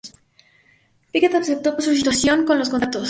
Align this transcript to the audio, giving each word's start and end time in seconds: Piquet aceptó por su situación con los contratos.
Piquet 1.11 1.35
aceptó 1.35 1.73
por 1.75 1.83
su 1.83 1.93
situación 1.93 2.43
con 2.47 2.57
los 2.57 2.69
contratos. 2.69 2.99